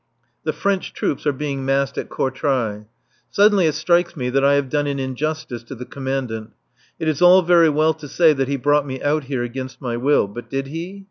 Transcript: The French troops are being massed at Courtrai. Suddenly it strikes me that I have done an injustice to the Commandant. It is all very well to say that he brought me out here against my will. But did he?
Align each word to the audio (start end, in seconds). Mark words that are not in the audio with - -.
The 0.45 0.51
French 0.51 0.93
troops 0.93 1.27
are 1.27 1.31
being 1.31 1.63
massed 1.63 1.95
at 1.95 2.09
Courtrai. 2.09 2.87
Suddenly 3.29 3.67
it 3.67 3.75
strikes 3.75 4.15
me 4.15 4.31
that 4.31 4.43
I 4.43 4.55
have 4.55 4.67
done 4.67 4.87
an 4.87 4.97
injustice 4.97 5.61
to 5.65 5.75
the 5.75 5.85
Commandant. 5.85 6.53
It 6.97 7.07
is 7.07 7.21
all 7.21 7.43
very 7.43 7.69
well 7.69 7.93
to 7.93 8.07
say 8.07 8.33
that 8.33 8.47
he 8.47 8.57
brought 8.57 8.87
me 8.87 8.99
out 9.03 9.25
here 9.25 9.43
against 9.43 9.79
my 9.79 9.97
will. 9.97 10.27
But 10.27 10.49
did 10.49 10.65
he? 10.65 10.99